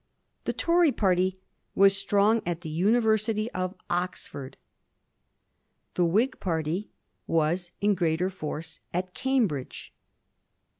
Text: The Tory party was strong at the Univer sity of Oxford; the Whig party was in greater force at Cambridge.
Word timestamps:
The 0.45 0.53
Tory 0.53 0.91
party 0.91 1.37
was 1.75 1.95
strong 1.95 2.41
at 2.43 2.61
the 2.61 2.75
Univer 2.75 3.19
sity 3.21 3.49
of 3.53 3.75
Oxford; 3.87 4.57
the 5.93 6.05
Whig 6.05 6.39
party 6.39 6.89
was 7.27 7.69
in 7.81 7.93
greater 7.93 8.31
force 8.31 8.79
at 8.95 9.13
Cambridge. 9.13 9.93